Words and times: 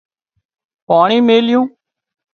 پاڻي 0.87 1.17
ميليُون 1.27 1.67